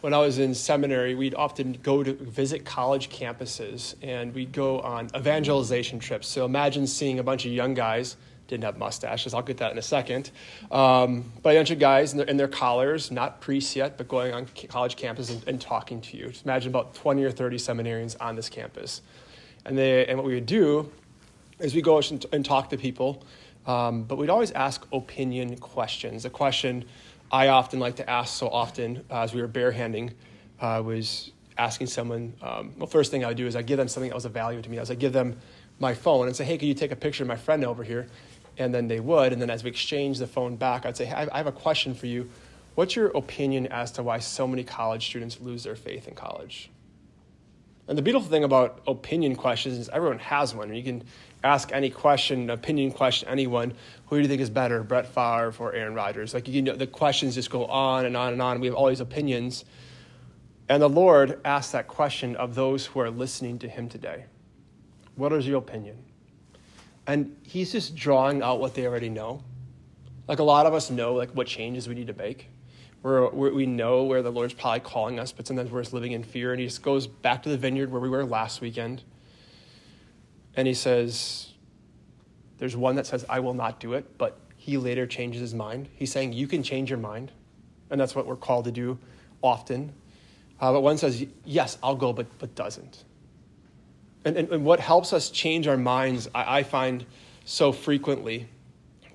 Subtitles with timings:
[0.00, 4.80] when I was in seminary, we'd often go to visit college campuses and we'd go
[4.80, 6.26] on evangelization trips.
[6.26, 8.16] So imagine seeing a bunch of young guys,
[8.48, 10.30] didn't have mustaches, I'll get that in a second,
[10.72, 14.08] um, but a bunch of guys in their, in their, collars, not priests yet, but
[14.08, 16.28] going on college campus and, and talking to you.
[16.28, 19.02] Just imagine about 20 or 30 seminarians on this campus.
[19.64, 20.90] And, they, and what we would do
[21.60, 22.00] is we'd go
[22.32, 23.22] and talk to people,
[23.70, 26.24] um, but we'd always ask opinion questions.
[26.24, 26.84] A question
[27.30, 30.12] I often like to ask so often uh, as we were barehanding
[30.60, 33.86] uh, was asking someone, um, well, first thing I would do is I'd give them
[33.86, 34.78] something that was of value to me.
[34.78, 35.38] I was I give them
[35.78, 38.08] my phone and say, hey, could you take a picture of my friend over here?
[38.58, 39.32] And then they would.
[39.32, 41.94] And then as we exchange the phone back, I'd say, hey, I have a question
[41.94, 42.28] for you.
[42.74, 46.70] What's your opinion as to why so many college students lose their faith in college?
[47.88, 50.72] And the beautiful thing about opinion questions is everyone has one.
[50.74, 51.02] You can
[51.42, 53.72] ask any question, opinion question, anyone,
[54.06, 56.34] who do you think is better, Brett Favre or Aaron Rodgers?
[56.34, 58.60] Like, you know, the questions just go on and on and on.
[58.60, 59.64] We have all these opinions.
[60.68, 64.26] And the Lord asks that question of those who are listening to Him today
[65.16, 65.98] What is your opinion?
[67.06, 69.42] And He's just drawing out what they already know.
[70.28, 72.48] Like, a lot of us know, like, what changes we need to make.
[73.02, 76.22] We're, we know where the Lord's probably calling us, but sometimes we're just living in
[76.22, 76.52] fear.
[76.52, 79.02] And He just goes back to the vineyard where we were last weekend
[80.56, 81.48] and he says,
[82.58, 85.88] There's one that says, I will not do it, but he later changes his mind.
[85.94, 87.32] He's saying, You can change your mind.
[87.90, 88.98] And that's what we're called to do
[89.42, 89.92] often.
[90.60, 93.04] Uh, but one says, Yes, I'll go, but, but doesn't.
[94.24, 97.06] And, and, and what helps us change our minds, I, I find
[97.44, 98.48] so frequently,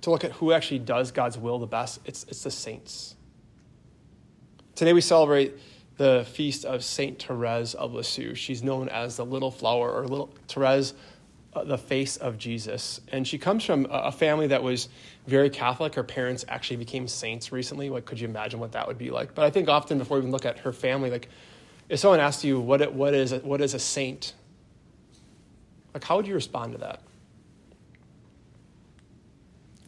[0.01, 3.14] to look at who actually does God's will the best, it's, it's the saints.
[4.75, 5.53] Today we celebrate
[5.95, 8.35] the feast of Saint Therese of Lisieux.
[8.35, 10.93] She's known as the Little Flower or Little Therese
[11.53, 12.99] uh, the face of Jesus.
[13.09, 14.89] And she comes from a family that was
[15.27, 15.95] very Catholic.
[15.95, 17.89] Her parents actually became saints recently.
[17.89, 19.33] What could you imagine what that would be like?
[19.33, 21.29] But I think often before we even look at her family, like
[21.87, 24.33] if someone asks you what what is a, what is a saint,
[25.93, 27.01] like how would you respond to that?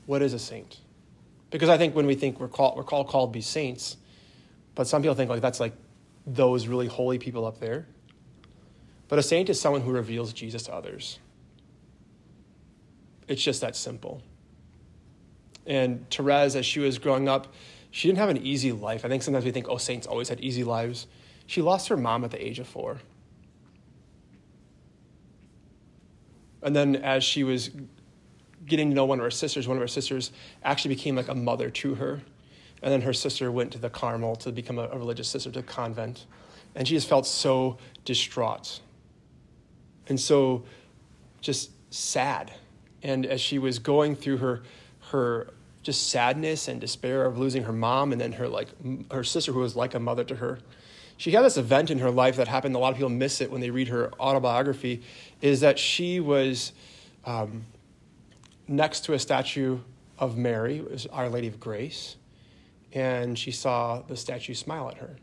[0.05, 0.79] What is a saint?
[1.51, 3.97] Because I think when we think we're called we're called called to be saints,
[4.77, 5.73] but some people think like that's like
[6.27, 7.87] those really holy people up there.
[9.07, 11.17] But a saint is someone who reveals Jesus to others.
[13.27, 14.21] It's just that simple.
[15.65, 17.55] And Therese, as she was growing up,
[17.89, 19.03] she didn't have an easy life.
[19.03, 21.07] I think sometimes we think, oh, saints always had easy lives.
[21.47, 22.99] She lost her mom at the age of four.
[26.61, 27.71] And then as she was
[28.63, 30.31] getting to know one of her sisters, one of her sisters
[30.63, 32.21] actually became like a mother to her.
[32.81, 35.59] And then her sister went to the Carmel to become a, a religious sister to
[35.59, 36.25] a convent.
[36.75, 38.81] And she just felt so distraught
[40.07, 40.63] and so
[41.41, 42.53] just sad.
[43.03, 44.63] And as she was going through her
[45.11, 48.67] her just sadness and despair of losing her mom and then her like
[49.11, 50.59] her sister who was like a mother to her
[51.17, 52.75] she had this event in her life that happened.
[52.75, 55.01] A lot of people miss it when they read her autobiography
[55.41, 56.71] is that she was
[57.25, 57.65] um,
[58.67, 59.79] next to a statue
[60.19, 62.15] of mary it was our lady of grace
[62.93, 65.17] and she saw the statue smile at her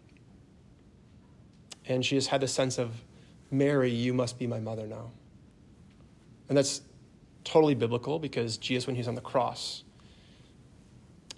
[1.87, 3.03] and she just had the sense of
[3.51, 5.11] mary you must be my mother now
[6.49, 6.83] and that's
[7.45, 9.85] totally biblical because Jesus, when he's on the cross,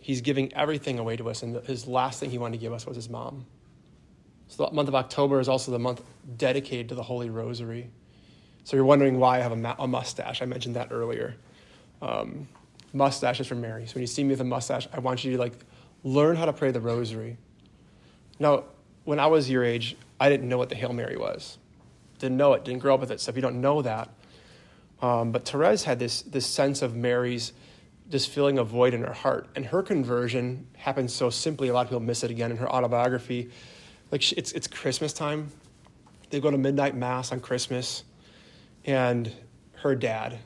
[0.01, 2.87] he's giving everything away to us, and his last thing he wanted to give us
[2.87, 3.47] was his mom.
[4.49, 6.03] So the month of October is also the month
[6.37, 7.91] dedicated to the Holy Rosary.
[8.65, 10.41] So you're wondering why I have a, ma- a mustache.
[10.41, 11.37] I mentioned that earlier.
[12.01, 12.49] Um,
[12.93, 13.87] mustache is for Mary.
[13.87, 15.55] So when you see me with a mustache, I want you to like
[16.07, 17.37] learn how to pray the Rosary.
[18.39, 18.65] Now,
[19.05, 21.59] when I was your age, I didn't know what the Hail Mary was.
[22.21, 22.65] Didn't know it.
[22.65, 23.21] Didn't grow up with it.
[23.21, 24.09] So if you don't know that,
[25.03, 27.53] um, but Therese had this, this sense of Mary's
[28.09, 29.49] just feeling a void in her heart.
[29.57, 32.71] And her conversion happened so simply, a lot of people miss it again in her
[32.71, 33.51] autobiography.
[34.13, 35.51] Like, she, it's, it's Christmas time.
[36.31, 38.05] They go to midnight mass on Christmas.
[38.85, 39.33] And
[39.73, 40.39] her dad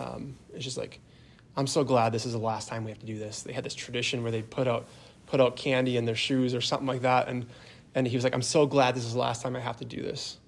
[0.00, 0.98] um, is just like,
[1.56, 3.42] I'm so glad this is the last time we have to do this.
[3.42, 4.86] They had this tradition where they put out,
[5.26, 7.28] put out candy in their shoes or something like that.
[7.28, 7.46] And,
[7.94, 9.84] and he was like, I'm so glad this is the last time I have to
[9.84, 10.38] do this.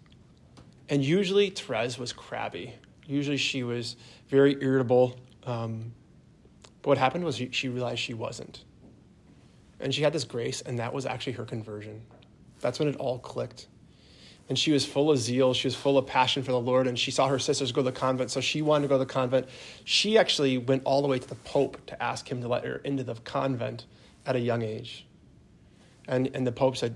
[0.91, 2.75] And usually Therese was crabby
[3.09, 3.97] Usually she was
[4.29, 5.19] very irritable.
[5.44, 5.93] Um,
[6.83, 8.65] but what happened was she, she realized she wasn't.
[9.81, 12.03] And she had this grace, and that was actually her conversion.
[12.61, 13.69] That's when it all clicked.
[14.49, 15.53] And she was full of zeal.
[15.53, 16.87] She was full of passion for the Lord.
[16.87, 19.05] And she saw her sisters go to the convent, so she wanted to go to
[19.05, 19.47] the convent.
[19.85, 22.77] She actually went all the way to the Pope to ask him to let her
[22.77, 23.85] into the convent
[24.25, 25.06] at a young age.
[26.06, 26.95] And, and the Pope said,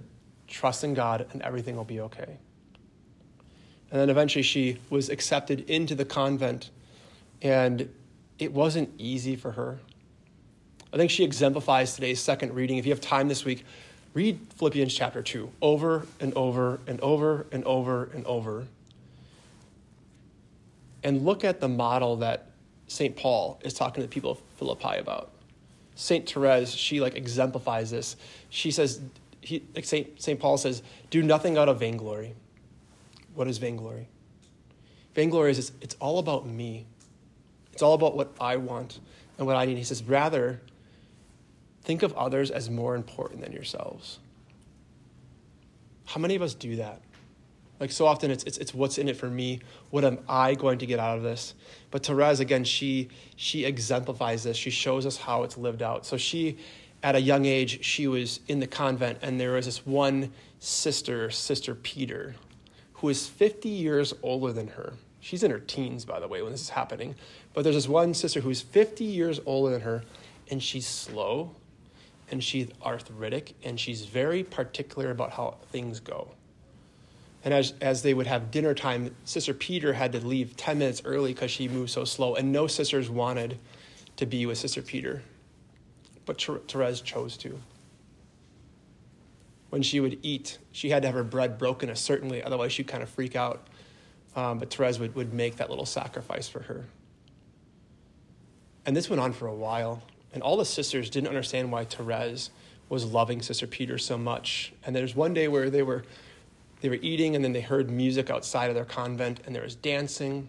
[0.48, 2.38] Trust in God, and everything will be okay.
[3.90, 6.70] And then eventually she was accepted into the convent.
[7.42, 7.90] And
[8.38, 9.80] it wasn't easy for her.
[10.92, 12.78] I think she exemplifies today's second reading.
[12.78, 13.64] If you have time this week,
[14.14, 18.66] Read Philippians chapter 2 over and over and over and over and over.
[21.02, 22.50] And look at the model that
[22.88, 23.16] St.
[23.16, 25.30] Paul is talking to the people of Philippi about.
[25.94, 26.28] St.
[26.30, 28.16] Therese, she like exemplifies this.
[28.50, 29.00] She says,
[29.40, 30.20] he, like St.
[30.20, 30.38] St.
[30.38, 32.34] Paul says, do nothing out of vainglory.
[33.34, 34.08] What is vainglory?
[35.14, 36.86] Vainglory is it's all about me.
[37.72, 39.00] It's all about what I want
[39.38, 39.78] and what I need.
[39.78, 40.60] He says, rather,
[41.84, 44.18] think of others as more important than yourselves.
[46.04, 47.00] How many of us do that?
[47.80, 49.60] Like so often it's, it's, it's what's in it for me.
[49.90, 51.54] What am I going to get out of this?
[51.90, 54.56] But Therese, again, she, she exemplifies this.
[54.56, 56.06] She shows us how it's lived out.
[56.06, 56.58] So she,
[57.02, 61.28] at a young age, she was in the convent and there was this one sister,
[61.30, 62.36] Sister Peter,
[62.94, 64.92] who is 50 years older than her.
[65.18, 67.16] She's in her teens, by the way, when this is happening.
[67.52, 70.04] But there's this one sister who's 50 years older than her,
[70.50, 71.56] and she's slow,
[72.32, 76.32] and she's arthritic, and she's very particular about how things go.
[77.44, 81.02] And as, as they would have dinner time, Sister Peter had to leave 10 minutes
[81.04, 83.58] early because she moved so slow, and no sisters wanted
[84.16, 85.22] to be with Sister Peter.
[86.24, 87.60] But Therese chose to.
[89.68, 92.72] When she would eat, she had to have her bread broken a certain way, otherwise,
[92.72, 93.66] she'd kind of freak out.
[94.34, 96.86] Um, but Therese would, would make that little sacrifice for her.
[98.86, 100.02] And this went on for a while.
[100.32, 102.50] And all the sisters didn't understand why Therese
[102.88, 104.72] was loving Sister Peter so much.
[104.84, 106.04] And there's one day where they were
[106.82, 109.76] they were eating, and then they heard music outside of their convent, and there was
[109.76, 110.48] dancing.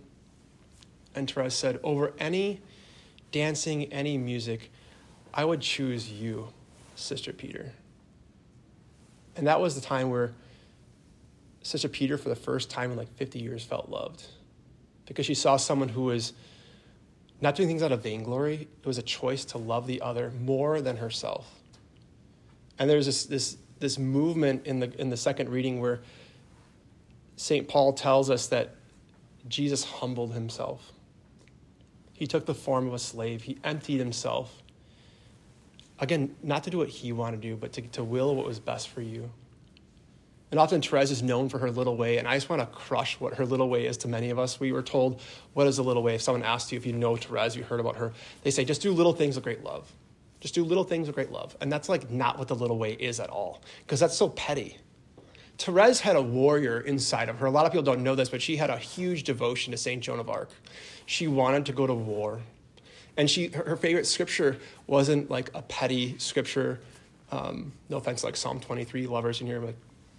[1.14, 2.60] And Therese said, Over any
[3.32, 4.72] dancing, any music,
[5.32, 6.48] I would choose you,
[6.96, 7.74] Sister Peter.
[9.36, 10.34] And that was the time where
[11.62, 14.26] Sister Peter, for the first time in like 50 years, felt loved.
[15.06, 16.34] Because she saw someone who was
[17.44, 20.80] not doing things out of vainglory, it was a choice to love the other more
[20.80, 21.46] than herself.
[22.80, 26.00] And there's this, this, this movement in the, in the second reading where
[27.36, 27.68] St.
[27.68, 28.76] Paul tells us that
[29.50, 30.94] Jesus humbled himself.
[32.14, 34.64] He took the form of a slave, he emptied himself.
[36.00, 38.60] Again, not to do what he wanted to do, but to, to will what was
[38.60, 39.30] best for you.
[40.54, 43.20] And often Therese is known for her little way, and I just want to crush
[43.20, 44.60] what her little way is to many of us.
[44.60, 45.20] We were told,
[45.54, 46.14] What is a little way?
[46.14, 48.14] If someone asked you if you know Therese, you heard about her,
[48.44, 49.92] they say, Just do little things with great love.
[50.42, 51.58] Just do little things with great love.
[51.60, 54.78] And that's like not what the little way is at all, because that's so petty.
[55.58, 57.48] Therese had a warrior inside of her.
[57.48, 60.04] A lot of people don't know this, but she had a huge devotion to St.
[60.04, 60.52] Joan of Arc.
[61.08, 62.42] She wanted to go to war.
[63.18, 66.80] And she, her favorite scripture wasn't like a petty scripture.
[67.32, 69.74] Um, no offense, like Psalm 23 lovers in here, but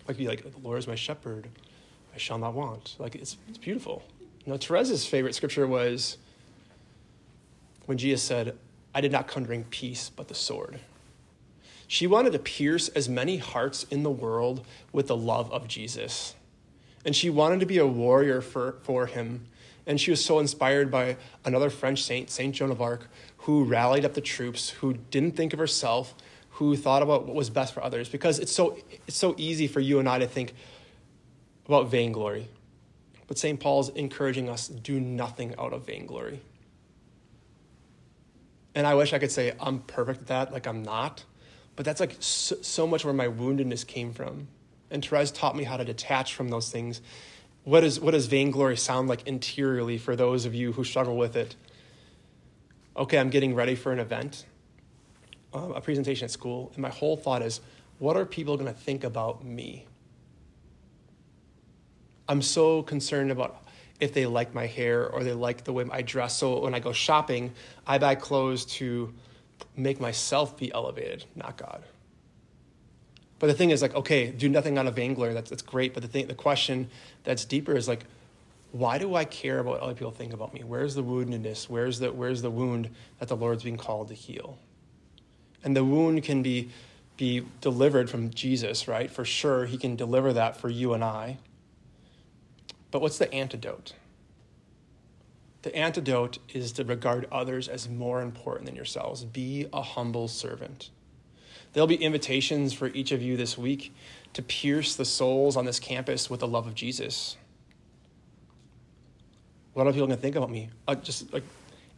[0.06, 1.48] like be like, the Lord is my shepherd,
[2.14, 2.96] I shall not want.
[2.98, 4.02] Like it's, it's beautiful.
[4.44, 6.18] You know, Therese's favorite scripture was
[7.86, 8.56] when Jesus said,
[8.94, 10.80] I did not come to bring peace, but the sword.
[11.86, 16.34] She wanted to pierce as many hearts in the world with the love of Jesus.
[17.04, 19.46] And she wanted to be a warrior for, for him.
[19.86, 23.08] And she was so inspired by another French saint, Saint Joan of Arc,
[23.38, 26.14] who rallied up the troops, who didn't think of herself,
[26.54, 28.08] who thought about what was best for others.
[28.08, 30.54] Because it's so, it's so easy for you and I to think
[31.66, 32.48] about vainglory.
[33.26, 33.58] But St.
[33.58, 36.40] Paul's encouraging us do nothing out of vainglory.
[38.74, 41.24] And I wish I could say I'm perfect at that, like I'm not.
[41.74, 44.46] But that's like so, so much where my woundedness came from.
[44.90, 47.00] And Therese taught me how to detach from those things.
[47.64, 51.34] What, is, what does vainglory sound like interiorly for those of you who struggle with
[51.34, 51.56] it?
[52.96, 54.44] Okay, I'm getting ready for an event,
[55.55, 57.61] um, a presentation at school, and my whole thought is,
[57.99, 59.87] what are people going to think about me?
[62.29, 63.65] I'm so concerned about
[64.01, 66.37] if they like my hair or they like the way I dress.
[66.37, 67.53] So when I go shopping,
[67.87, 69.15] I buy clothes to
[69.77, 71.84] make myself be elevated, not God.
[73.39, 75.34] But the thing is, like, okay, do nothing out of vainglory.
[75.34, 75.94] That's, that's great.
[75.94, 76.89] But the thing, the question
[77.25, 78.05] that's deeper is like,
[78.73, 80.65] why do I care about what other people think about me?
[80.65, 81.69] Where's the woundedness?
[81.69, 84.58] Where's the, where's the wound that the Lord's being called to heal?
[85.64, 86.70] And the wound can be,
[87.16, 89.10] be delivered from Jesus, right?
[89.10, 91.38] For sure, he can deliver that for you and I.
[92.90, 93.94] But what's the antidote?
[95.62, 99.24] The antidote is to regard others as more important than yourselves.
[99.24, 100.90] Be a humble servant.
[101.72, 103.94] There'll be invitations for each of you this week
[104.34, 107.36] to pierce the souls on this campus with the love of Jesus.
[109.72, 110.68] What are people going to think about me?
[110.86, 111.42] Uh, just like,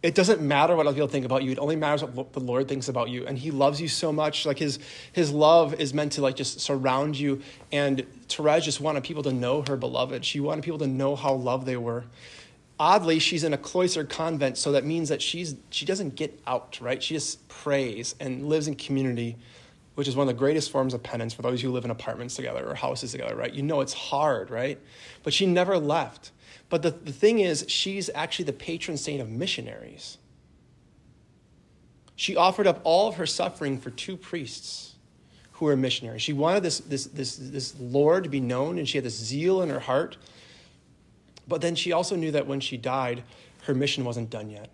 [0.02, 1.52] it doesn't matter what other people think about you.
[1.52, 3.26] It only matters what the Lord thinks about you.
[3.26, 4.46] And He loves you so much.
[4.46, 4.78] Like His
[5.12, 7.42] His love is meant to like just surround you.
[7.72, 10.24] And Therese just wanted people to know her beloved.
[10.24, 12.04] She wanted people to know how loved they were
[12.78, 16.78] oddly she's in a cloistered convent so that means that she's she doesn't get out
[16.80, 19.36] right she just prays and lives in community
[19.96, 22.36] which is one of the greatest forms of penance for those who live in apartments
[22.36, 23.52] together or houses together, right?
[23.52, 24.78] You know it's hard, right?
[25.22, 26.32] But she never left.
[26.68, 30.18] But the, the thing is, she's actually the patron saint of missionaries.
[32.14, 34.96] She offered up all of her suffering for two priests
[35.52, 36.20] who were missionaries.
[36.20, 39.62] She wanted this, this, this, this Lord to be known, and she had this zeal
[39.62, 40.18] in her heart.
[41.48, 43.22] But then she also knew that when she died,
[43.62, 44.68] her mission wasn't done yet.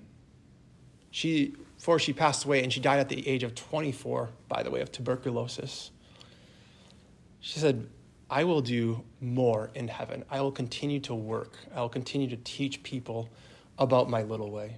[1.12, 4.70] She, before she passed away, and she died at the age of 24, by the
[4.70, 5.90] way, of tuberculosis,
[7.40, 7.88] she said,
[8.30, 10.24] I will do more in heaven.
[10.30, 11.56] I will continue to work.
[11.74, 13.28] I will continue to teach people
[13.80, 14.76] about my little way.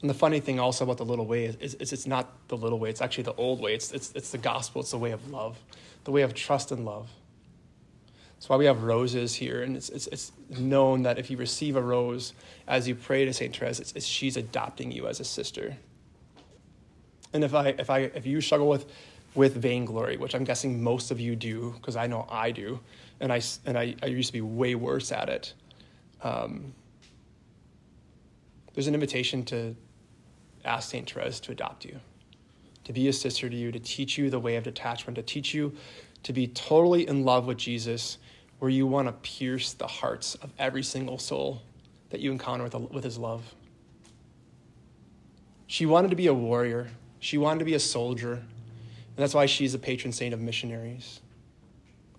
[0.00, 2.56] And the funny thing also about the little way is, is, is, it's not the
[2.56, 3.74] little way, it's actually the old way.
[3.74, 5.56] It's, it's, it's the gospel, it's the way of love,
[6.02, 7.08] the way of trust and love.
[8.44, 11.76] That's why we have roses here, and it's, it's, it's known that if you receive
[11.76, 12.34] a rose
[12.68, 13.56] as you pray to St.
[13.56, 15.78] Therese, it's, it's, she's adopting you as a sister.
[17.32, 18.84] And if, I, if, I, if you struggle with,
[19.34, 22.80] with vainglory, which I'm guessing most of you do, because I know I do,
[23.18, 25.54] and, I, and I, I used to be way worse at it,
[26.22, 26.74] um,
[28.74, 29.74] there's an invitation to
[30.66, 31.10] ask St.
[31.10, 31.98] Therese to adopt you,
[32.84, 35.54] to be a sister to you, to teach you the way of detachment, to teach
[35.54, 35.74] you
[36.24, 38.18] to be totally in love with Jesus,
[38.58, 41.62] where you want to pierce the hearts of every single soul
[42.10, 43.54] that you encounter with, with his love.
[45.66, 49.46] She wanted to be a warrior, she wanted to be a soldier, and that's why
[49.46, 51.20] she's a patron saint of missionaries.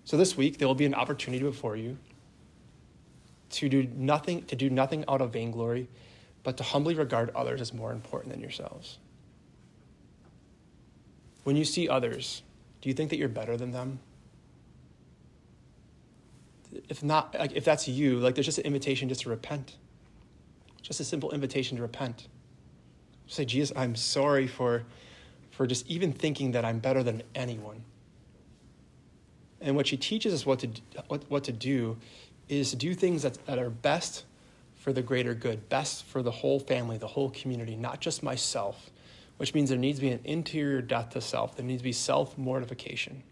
[0.04, 1.98] So this week, there will be an opportunity before you
[3.50, 5.88] to do nothing, to do nothing out of vainglory
[6.42, 8.98] but to humbly regard others as more important than yourselves.
[11.42, 12.42] When you see others,
[12.80, 13.98] do you think that you're better than them?
[16.88, 19.76] If not, like, if that's you, like there's just an invitation just to repent.
[20.82, 22.28] Just a simple invitation to repent.
[23.26, 24.84] Say, Jesus, I'm sorry for,
[25.50, 27.82] for just even thinking that I'm better than anyone.
[29.60, 30.68] And what she teaches us what to,
[31.08, 31.96] what, what to do
[32.48, 34.24] is to do things that, that are best
[34.76, 38.90] for the greater good, best for the whole family, the whole community, not just myself,
[39.38, 41.56] which means there needs to be an interior death to self.
[41.56, 43.22] There needs to be self mortification,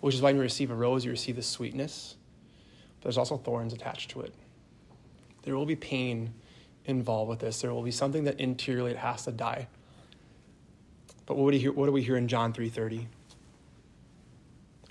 [0.00, 2.16] which is why when you receive a rose, you receive the sweetness,
[3.02, 4.34] there's also thorns attached to it.
[5.42, 6.34] There will be pain
[6.84, 7.60] involved with this.
[7.60, 9.68] There will be something that interiorly it has to die.
[11.26, 13.06] But what do, hear, what do we hear in John 3.30?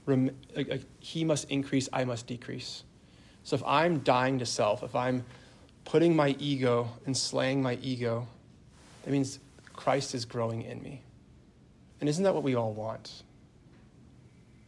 [0.06, 2.84] Rem, like, he must increase, I must decrease.
[3.44, 5.24] So if I'm dying to self, if I'm
[5.86, 8.28] putting my ego and slaying my ego,
[9.04, 9.40] that means
[9.74, 11.02] Christ is growing in me.
[12.00, 13.24] And isn't that what we all want?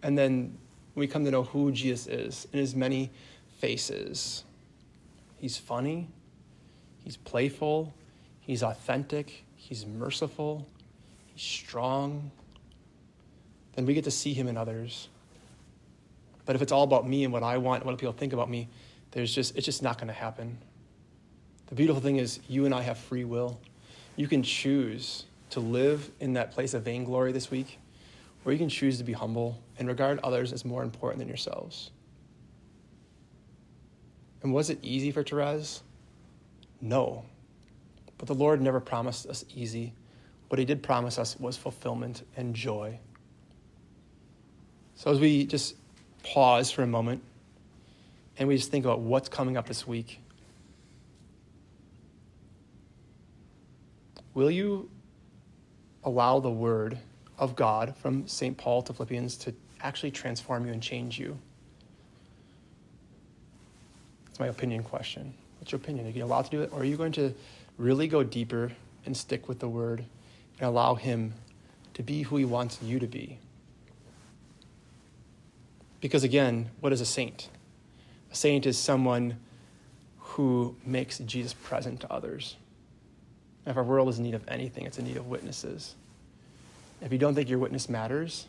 [0.04, 0.58] And then
[0.96, 3.10] we come to know who Jesus is in his many
[3.60, 4.44] faces.
[5.38, 6.08] He's funny,
[7.04, 7.94] he's playful,
[8.42, 10.68] he's authentic, he's merciful,
[11.34, 12.32] he's strong.
[13.76, 15.08] Then we get to see him in others.
[16.46, 18.68] But if it's all about me and what I want, what people think about me,
[19.12, 20.58] there's just it's just not going to happen.
[21.68, 23.60] The beautiful thing is, you and I have free will.
[24.18, 27.80] You can choose to live in that place of vainglory this week,
[28.44, 31.92] or you can choose to be humble and regard others as more important than yourselves.
[34.44, 35.84] And was it easy for Therese?
[36.82, 37.24] No.
[38.18, 39.94] But the Lord never promised us easy.
[40.50, 43.00] What He did promise us was fulfillment and joy.
[44.96, 45.76] So as we just
[46.24, 47.22] pause for a moment
[48.38, 50.20] and we just think about what's coming up this week,
[54.34, 54.90] Will you
[56.04, 56.98] allow the word
[57.42, 58.56] of God from St.
[58.56, 61.38] Paul to Philippians to actually transform you and change you?
[64.28, 65.34] That's my opinion question.
[65.60, 66.06] What's your opinion?
[66.06, 66.72] Are you allowed to do it?
[66.72, 67.34] Or are you going to
[67.78, 68.72] really go deeper
[69.06, 70.06] and stick with the word
[70.60, 71.34] and allow Him
[71.96, 73.40] to be who He wants you to be?
[76.00, 77.50] Because again, what is a saint?
[78.32, 79.38] A saint is someone
[80.20, 82.56] who makes Jesus present to others.
[83.66, 85.96] If our world is in need of anything, it's in need of witnesses.
[87.02, 88.48] If you don't think your witness matters,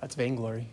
[0.00, 0.68] that's vainglory.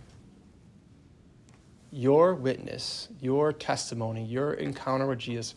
[1.92, 5.56] Your witness, your testimony, your encounter with Jesus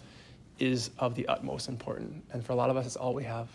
[0.58, 2.22] is of the utmost importance.
[2.32, 3.48] And for a lot of us, it's all we have.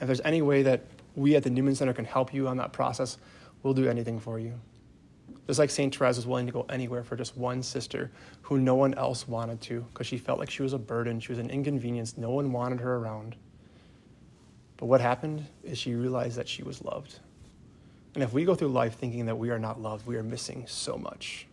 [0.00, 0.84] If there's any way that
[1.16, 3.18] we at the Newman Center can help you on that process,
[3.62, 4.54] we'll do anything for you.
[5.46, 5.94] Just like St.
[5.94, 8.10] Therese was willing to go anywhere for just one sister
[8.42, 11.32] who no one else wanted to because she felt like she was a burden, she
[11.32, 13.34] was an inconvenience, no one wanted her around.
[14.78, 17.18] But what happened is she realized that she was loved.
[18.14, 20.64] And if we go through life thinking that we are not loved, we are missing
[20.66, 21.46] so much.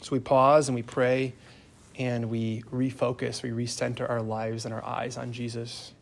[0.00, 1.34] So we pause and we pray
[1.98, 5.92] and we refocus, we recenter our lives and our eyes on Jesus.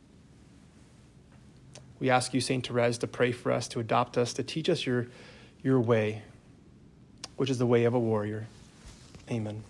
[1.99, 2.67] We ask you, St.
[2.67, 5.09] Therese, to pray for us, to adopt us, to teach us your,
[5.63, 6.23] your way,
[7.37, 8.47] which is the way of a warrior.
[9.31, 9.63] Amen.